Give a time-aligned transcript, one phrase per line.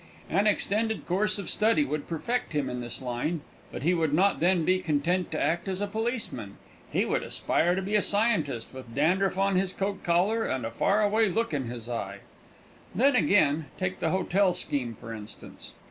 [0.31, 4.39] An extended course of study would perfect him in this line, but he would not
[4.39, 6.57] then be content to act as a policeman.
[6.91, 10.71] He would aspire to be a scientist, with dandruff on his coat collar and a
[10.71, 12.21] far away look in his eye.
[12.95, 15.75] Then, again, take the hotel scheme, for instance.